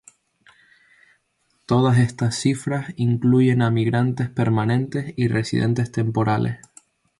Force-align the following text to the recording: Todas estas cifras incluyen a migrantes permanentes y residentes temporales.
Todas 1.67 1.99
estas 1.99 2.33
cifras 2.35 2.91
incluyen 2.95 3.61
a 3.61 3.69
migrantes 3.69 4.31
permanentes 4.31 5.13
y 5.15 5.27
residentes 5.27 5.91
temporales. 5.91 6.57